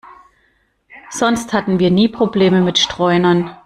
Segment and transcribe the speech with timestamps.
[1.11, 3.55] Sonst hatten wir nie Probleme mit Streunern.